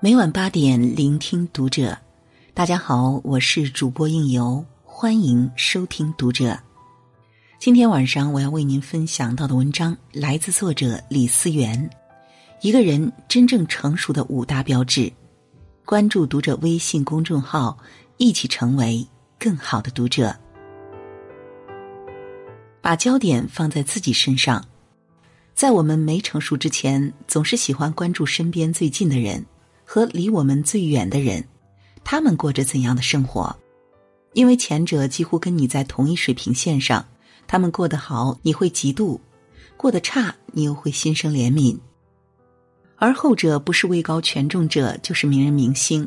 [0.00, 1.98] 每晚八点，聆听读者。
[2.54, 6.56] 大家好，我是主播应由，欢迎收听读者。
[7.58, 11.90] 今天晚上我要为您分享到的文章来自作者李思源。
[12.60, 15.12] 一个人真正成熟的五大标志。
[15.84, 17.76] 关注读者微信公众号，
[18.18, 19.04] 一起成为
[19.36, 20.32] 更好的读者。
[22.80, 24.64] 把焦点放在自己身上。
[25.56, 29.44] 在我们没成熟之前，总是喜欢关注身边最近的人
[29.90, 31.42] 和离我们最远的人，
[32.04, 33.56] 他们过着怎样的生活？
[34.34, 37.02] 因为前者几乎跟你在同一水平线上。
[37.46, 39.18] 他们过得好，你会嫉妒；
[39.78, 41.74] 过得差，你又会心生怜悯。
[42.96, 46.06] 而后者不是位高权重者，就是名人明星，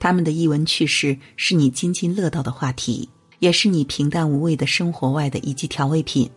[0.00, 6.28] 他们的逸闻趣事是你津津乐道的话题，也是你平淡无味的生活外的一剂调味品。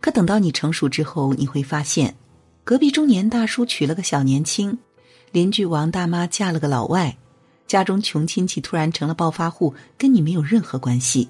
[0.00, 2.12] 可等到你成熟之后，你会发现，
[2.64, 4.76] 隔壁中年大叔娶了个小年轻，
[5.32, 7.16] 邻居王大妈嫁了个老外，
[7.66, 11.26] 家中穷亲戚突然成了暴发户，跟你没有任何关系。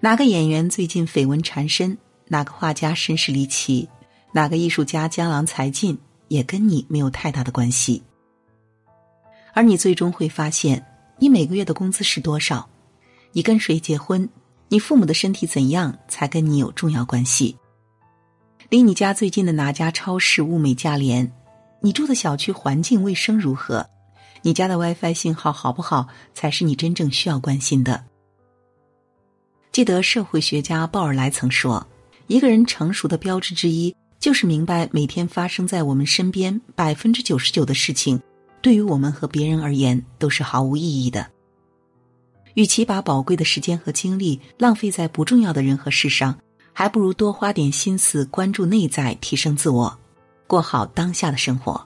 [0.00, 1.96] 哪个演员最近绯闻缠身？
[2.26, 3.88] 哪个画家身世离奇？
[4.32, 5.98] 哪个艺术家江郎才尽？
[6.28, 8.02] 也跟你没有太大的关系。
[9.54, 10.84] 而你最终会发现，
[11.18, 12.68] 你每个月的工资是多少？
[13.32, 14.28] 你跟谁结婚？
[14.68, 15.98] 你父母的身体怎样？
[16.08, 17.56] 才跟你有重要关系。
[18.68, 21.32] 离你家最近的哪家超市物美价廉？
[21.88, 23.88] 你住的小区环境卫生如何？
[24.42, 26.06] 你家的 WiFi 信号好不好？
[26.34, 28.04] 才是你真正需要关心的。
[29.72, 31.86] 记得社会学家鲍尔莱曾说
[32.28, 38.20] ：“一个人成熟的标志之一，就是明白每天发生在我们身边百分之九十九的事情，
[38.60, 41.26] 对于我们和别人而言都是毫无意义的。
[42.52, 46.38] 与其把宝贵的时间和精力浪费在不重要的人和事上，
[46.74, 49.98] 还不如多花点心思关注内在，提升自我，
[50.48, 51.80] 过好当下的生活。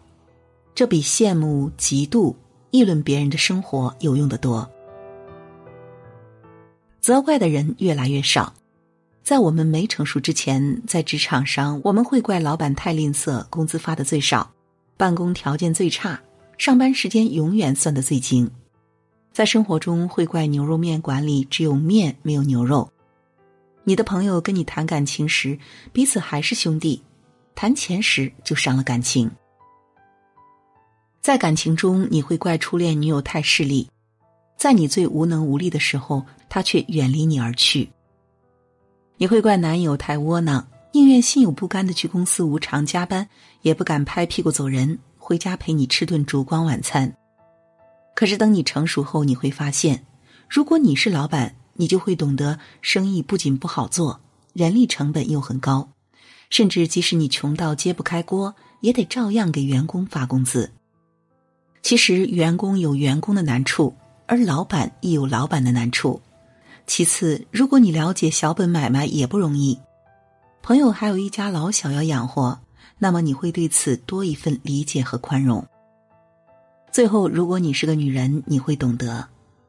[0.75, 2.35] 这比羡慕、嫉妒、
[2.71, 4.67] 议论别人的生活有用的多。”
[6.99, 8.55] 责怪的人越来越少，
[9.25, 14.49] 在我们没成熟之前，在职场上我们会怪老板太吝啬，工资发的最少，
[14.97, 16.19] 办公条件最差，
[16.57, 18.47] 上班时间永远算的最精；
[19.33, 22.89] 在生活中会怪牛肉面馆里只有面没有牛肉。
[23.85, 25.59] 你的朋友跟你谈感情时，
[25.93, 27.03] 彼此还是兄弟；
[27.55, 29.31] 谈钱时就伤了感情。
[31.21, 33.89] 在感情中，你会怪初恋女友太势利。
[34.57, 37.91] 在你最无能无力的时候，她却远离你而去。
[39.17, 43.29] 你会怪男友太窝囊，宁愿心有不甘的去公司无偿加班，
[43.63, 47.13] 也不敢拍屁股走人，回家陪你吃顿烛光晚餐。
[48.15, 50.05] 可是等你成熟后，你会发现，
[50.49, 54.21] 如果你是老板，你就会懂得，生意不仅不好做，
[54.53, 55.89] 人力成本又很高，
[56.53, 60.71] 甚至即使你穷到揭不开锅，也得照样给员工发工资。
[61.81, 63.97] 其实，员工有员工的难处。
[64.27, 66.21] 而老板亦有老板的难处。
[66.87, 69.79] 其次，如果你了解小本买卖也不容易，
[70.63, 72.61] 朋友还有一家老小要养活，
[72.99, 75.67] 那么你会对此多一份理解和宽容。
[76.91, 79.27] 最后，如果你是个女人，你会懂得，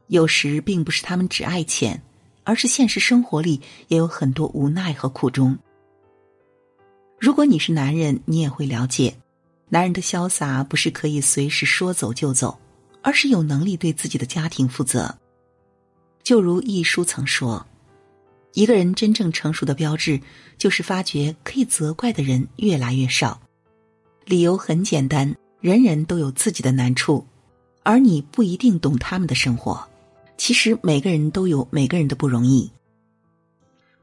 [0.08, 2.02] 有时并不是他们只爱钱，
[2.44, 5.58] 而是现实生活里也有很多无奈和苦衷。
[7.18, 9.16] 如果你是男人，你也会了解，
[9.68, 12.58] 男人的潇洒不是可以随时说走就走。
[13.06, 15.14] 而是有能力对自己的家庭负责。
[16.22, 17.66] 就如一书曾说
[18.54, 20.18] ：“一个人真正成熟的标志，
[20.56, 23.38] 就是发觉可以责怪的人越来越少。
[24.24, 27.26] 理由很简单，人人都有自己的难处，
[27.82, 29.86] 而你不一定懂他们的生活。
[30.38, 32.72] 其实每个人都有每个人的不容易。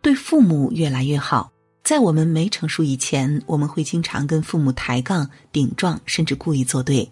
[0.03, 1.51] 对父母越来越好，
[1.83, 7.11] 在我们没成熟以前，我们会经常跟父母抬杠、顶撞，甚至故意作对。”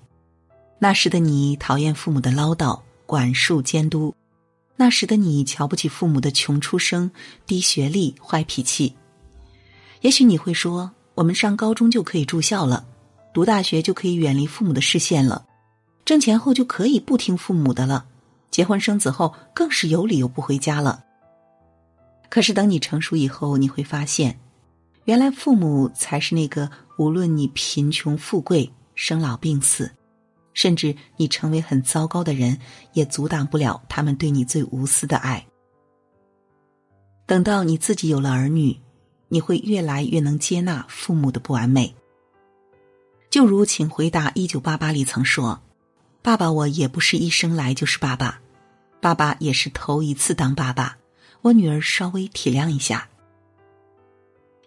[0.82, 4.14] 那时的你讨厌父母的唠叨、管束、监督；
[4.78, 7.12] 那时的你瞧不起父母的穷出生、
[7.46, 8.96] 低学历、坏脾气。
[10.02, 12.86] 也许你会说：“我们上高中就可以住校了，
[13.34, 15.46] 读大学就可以远离父母的视线了，
[16.06, 18.06] 挣钱后就可以不听父母的了，
[18.50, 21.04] 结婚生子后更是有理由不回家了。”
[22.30, 24.40] 可是等你成熟以后，你会发现，
[25.10, 26.70] 原来父母才是那个
[27.00, 29.90] 无论你贫穷富贵、生老病死。
[30.54, 32.60] 甚至你成为很糟糕的人，
[32.94, 35.44] 也阻挡不了他们对你最无私的爱。
[37.26, 38.80] 等到你自己有了儿女，
[39.30, 41.96] 你会越来越能接纳父母的不完美。
[43.32, 45.60] 就如《请回答一九八八》里曾说
[46.22, 48.40] ：“爸爸，我也不是一生来就是爸爸，
[49.02, 50.98] 爸爸也是头一次当爸爸，
[51.42, 53.09] 我女儿稍微体谅一下。”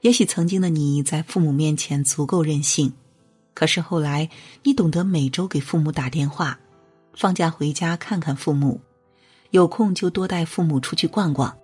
[0.02, 2.92] 也许曾经的你在父母面前足够任性。
[3.54, 4.28] 可是后来，
[4.62, 6.58] 你懂得每周给父母打电话，
[7.14, 8.80] 放假回家看看父母，
[9.50, 11.56] 有空就多带父母出去逛逛。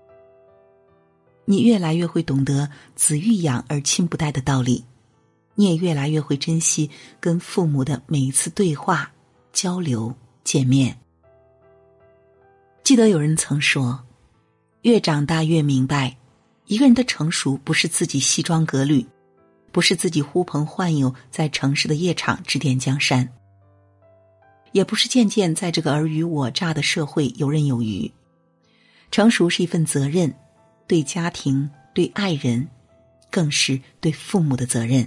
[1.47, 4.85] 你越来越会懂得“子欲养而亲不待”的道理，
[5.55, 9.11] 你也越来越会珍惜跟父母的每一次对话、
[9.53, 10.15] 交流、
[10.45, 10.97] 见面。
[12.85, 13.99] 记得有人曾说
[14.83, 16.17] ：“越长大越明白，
[16.69, 19.05] 一个人的成熟不是自己西装革履。”
[19.71, 23.29] 不是自己呼朋唤友在城市的夜场指点江山，
[24.73, 28.11] 也不是渐渐在这个尔虞我诈的社会游刃有余。
[29.11, 30.35] 成熟是一份责任，
[30.87, 32.67] 对家庭、对爱人，
[33.31, 35.07] 更是对父母的责任。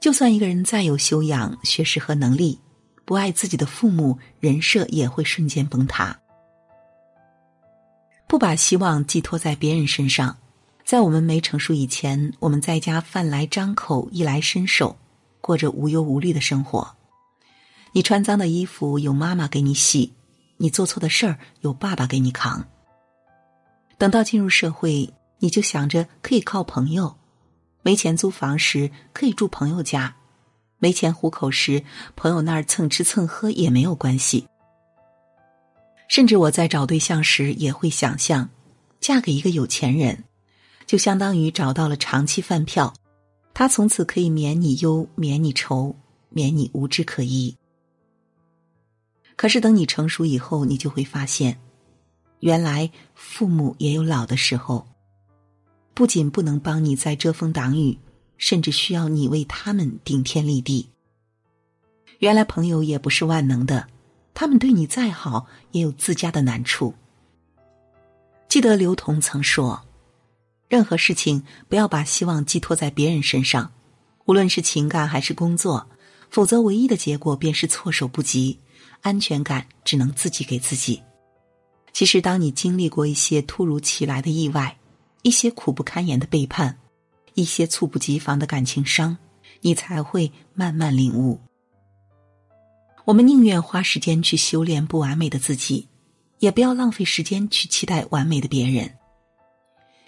[0.00, 2.58] 就算一个人再有修养、学识和能力，
[3.04, 6.18] 不爱自己的父母，人设也会瞬间崩塌。
[8.28, 10.36] 不把希望寄托在别人身上。
[10.84, 14.96] 在我们没成熟以前，我们在家饭来张口、衣来伸手，
[15.40, 16.94] 过着无忧无虑的生活。
[17.92, 20.12] 你穿脏的衣服有妈妈给你洗，
[20.58, 22.64] 你做错的事儿有爸爸给你扛。
[23.96, 27.16] 等到进入社会，你就想着可以靠朋友，
[27.82, 30.14] 没钱租房时可以住朋友家，
[30.78, 31.82] 没钱糊口时
[32.14, 34.46] 朋友那儿蹭吃蹭喝也没有关系。
[36.08, 38.48] 甚至我在找对象时也会想象，
[38.98, 40.24] 嫁给一个有钱人。
[40.86, 42.94] 就相当于找到了长期饭票，
[43.52, 45.94] 他从此可以免你忧、免你愁、
[46.30, 47.54] 免你无枝可依。
[49.36, 51.60] 可是等你成熟以后，你就会发现，
[52.40, 54.86] 原来父母也有老的时候，
[55.92, 57.98] 不仅不能帮你在遮风挡雨，
[58.38, 60.88] 甚至需要你为他们顶天立地。
[62.20, 63.86] 原来朋友也不是万能的，
[64.40, 66.94] 他们对你再好，也有自家的难处。
[68.48, 69.84] 记得刘同曾说。
[70.68, 73.72] 任何事情不要把希望寄托在别人身上，
[74.26, 75.84] 无论是情感还是工作，
[76.30, 78.60] 否则唯一的结果便是措手不及，
[79.00, 81.02] 安全感只能自己给自己。
[81.92, 84.78] 其实，当你经历过一些突如其来的意外，
[85.22, 86.78] 一些苦不堪言的背叛，
[87.34, 89.18] 一些猝不及防的感情伤，
[89.62, 91.40] 你才会慢慢领悟。
[93.08, 95.88] 我们宁愿花时间去修炼不完美的自己，
[96.40, 98.98] 也不要浪费时间去期待完美的别人。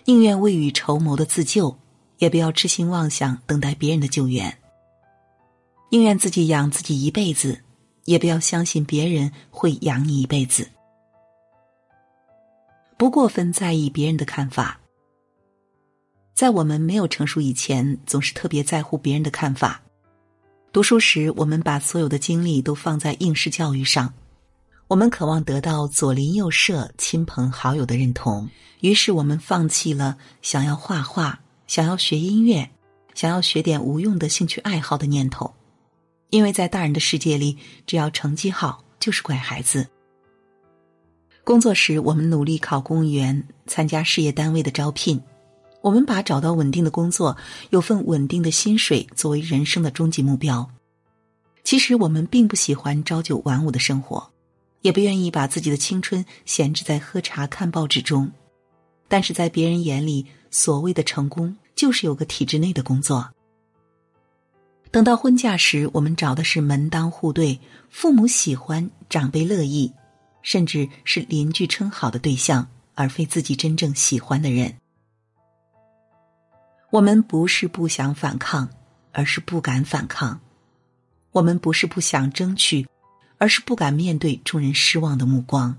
[0.05, 1.75] 宁愿未雨绸缪的自救，
[2.19, 4.55] 也不要痴心妄想等待别人的救援。
[5.88, 7.58] 宁愿自己养自己一辈子，
[8.05, 10.69] 也不要相信别人会养你一辈子。
[12.99, 14.79] 不过分在意别人的看法。
[16.35, 19.81] 在我们没有成熟以前，总是特别在乎别人的看法。
[20.73, 24.15] 读书时，我们把所有的精力都放在应试教育上。
[24.87, 28.49] 我们渴望得到左邻右舍、亲朋好友的认同，
[28.81, 32.71] 于是我们放弃了想要画画、想要学音乐、
[33.15, 35.53] 想要学点无用的兴趣爱好的念头，
[36.31, 39.89] 因为在大人的世界里，只要成绩好就是乖孩子。
[41.43, 45.21] 工作时，我们努力考公务员，参加事业单位的招聘，
[45.82, 47.37] 我们把找到稳定的工作、
[47.71, 50.71] 有份稳定的薪水作为人生的终极目标。
[51.65, 54.31] 其实，我们并不喜欢朝九晚五的生活。
[54.82, 58.32] 也不愿意把自己的青春闲置在喝茶看报纸中，
[59.09, 63.28] 但是在别人眼里，所谓的成功就是有个体制内的工作。
[64.90, 69.93] 等到婚嫁时，我们找的是门当户对、父母喜欢、长辈乐意，
[70.40, 74.75] 甚至是邻居称好的对象，而非自己真正喜欢的人。
[76.90, 78.68] 我们不是不想反抗，
[79.12, 80.40] 而是不敢反抗；
[81.32, 82.87] 我们不是不想争取。
[83.42, 85.75] 而是不敢面对众人失望的目光。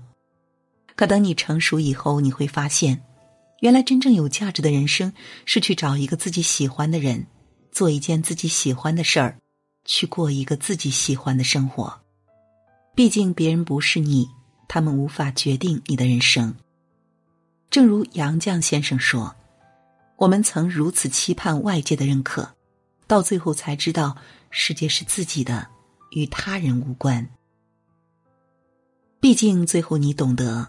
[0.96, 3.04] 可等你成熟以后，你会发现，
[3.60, 5.12] 原来真正有价值的人生
[5.44, 7.24] 是去找一个自己喜欢的人，
[7.70, 9.38] 做一件自己喜欢的事儿，
[9.84, 12.00] 去过一个自己喜欢的生活。
[12.96, 14.28] 毕竟别人不是你，
[14.66, 16.56] 他们无法决定你的人生。
[17.70, 19.36] 正如杨绛先生说
[20.22, 22.48] ：“我们曾如此期盼外界的认可，
[23.08, 24.16] 到最后才知道，
[24.50, 25.66] 世界是自己的，
[26.12, 27.28] 与他人无关。”
[29.18, 30.68] 毕竟，最后你懂得，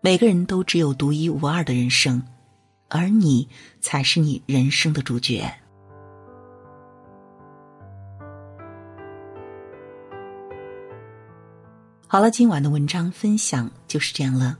[0.00, 2.22] 每个人都只有独一无二的人生，
[2.88, 3.46] 而你
[3.82, 5.52] 才是你人生的主角。
[12.06, 14.56] 好了，今晚的文章分享就是这样了，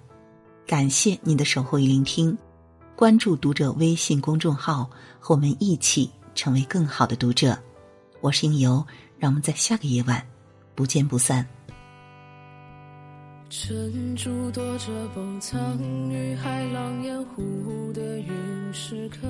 [0.66, 2.36] 感谢您的守候与聆听，
[2.96, 7.58] 关注读者微信公众号，和我们一起成为更好的读者。
[8.20, 8.86] 我是应由，
[9.18, 10.24] 让我们在下个夜晚
[10.76, 11.44] 不见不散。
[13.50, 15.76] 珍珠躲着崩苍
[16.08, 19.26] 于海浪掩护的陨石刻，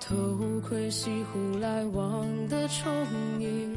[0.00, 0.16] 偷
[0.66, 2.88] 窥西湖来往的憧
[3.38, 3.76] 憬，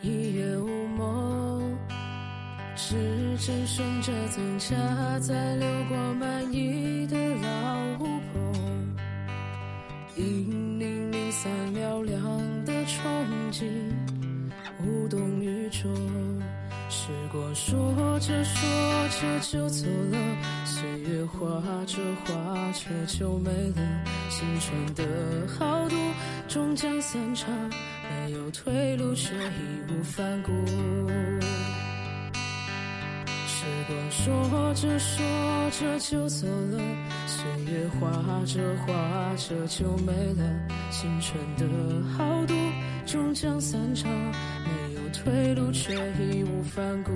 [0.00, 1.76] 一夜无梦，
[2.74, 2.94] 指
[3.38, 7.16] 针顺着增加在流过满溢的
[13.54, 13.64] 憧憬，
[14.84, 15.88] 无动于衷。
[16.90, 20.18] 时光说着说着就走了，
[20.64, 24.04] 岁月画着画着就没了。
[24.28, 25.94] 青春的豪赌
[26.48, 27.48] 终将散场，
[28.10, 29.38] 没有退路却义
[29.88, 30.52] 无反顾。
[33.46, 35.24] 时光说着说
[35.70, 36.78] 着就走了，
[37.26, 38.10] 岁月画
[38.44, 38.92] 着画
[39.36, 40.42] 着就没了。
[40.90, 41.66] 青春的
[42.16, 42.54] 豪赌
[43.34, 44.10] 将散场。
[44.64, 47.12] 没有退路却义无反顾。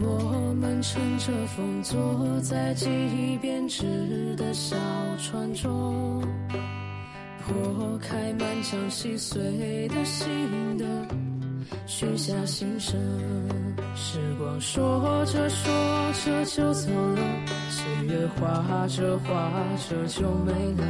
[0.00, 4.76] 我们乘着风，坐在记忆编织的小
[5.18, 6.22] 船中。
[7.46, 10.28] 拨开满腔细碎的心
[10.76, 10.84] 的，
[11.86, 12.94] 许下心声。
[13.94, 15.72] 时光说着说
[16.24, 17.20] 着就走了，
[17.70, 19.50] 岁月画着画
[19.88, 20.84] 着就没了。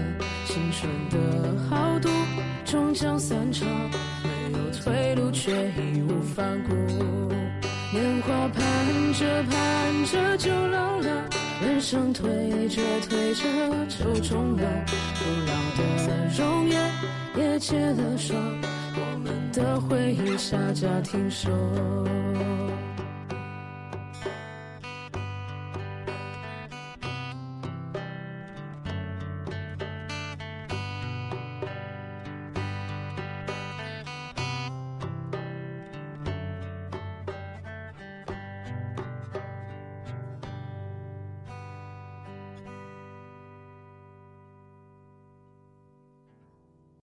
[0.47, 2.09] 青春的豪赌
[2.65, 3.69] 终将散场，
[4.25, 7.18] 没有退路却义无反顾。
[8.29, 11.25] 话盼着盼着就老了。
[11.63, 13.43] 人生推着推着
[13.89, 14.63] 就终了，
[15.19, 15.81] 不老的
[16.39, 16.79] 容颜
[17.37, 18.37] 也结了霜，
[18.95, 21.49] 我们的回忆下架停售。